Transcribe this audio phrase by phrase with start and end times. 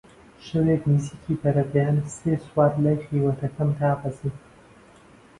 [0.45, 4.35] شەوێک نزیکی بەربەیان سێ سوار لای خێوەتەکەم دابەزین